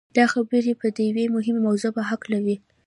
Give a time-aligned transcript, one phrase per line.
[0.17, 2.55] دا خبرې به د يوې مهمې موضوع په هکله وي.